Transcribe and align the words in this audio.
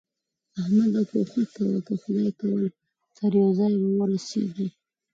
احمده! 0.59 1.01
کوښښ 1.09 1.35
کوه؛ 1.55 1.79
که 1.87 1.93
خدای 2.01 2.29
کول 2.39 2.65
تر 3.17 3.31
يوه 3.39 3.51
ځايه 3.57 3.77
به 3.81 3.89
ورسېږې. 3.97 4.67